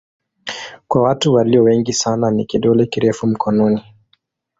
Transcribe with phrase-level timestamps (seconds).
[0.87, 3.83] Kwa watu walio wengi sana ni kidole kirefu mkononi.